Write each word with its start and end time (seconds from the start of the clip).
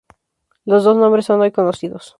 Los 0.65 0.83
dos 0.83 0.97
nombres 0.97 1.25
son 1.27 1.41
hoy 1.41 1.49
desconocidos. 1.49 2.09